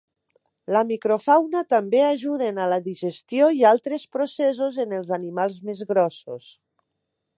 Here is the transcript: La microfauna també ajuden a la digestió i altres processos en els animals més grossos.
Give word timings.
La 0.75 0.79
microfauna 0.91 1.61
també 1.73 1.99
ajuden 2.05 2.57
a 2.63 2.67
la 2.71 2.79
digestió 2.87 3.51
i 3.61 3.61
altres 3.73 4.07
processos 4.17 4.81
en 4.85 4.97
els 5.01 5.13
animals 5.19 5.61
més 5.69 5.85
grossos. 5.93 6.51